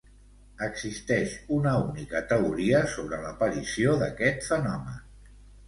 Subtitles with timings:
[0.67, 5.01] Existeix una única teoria sobre l'aparició d'aquest fenomen.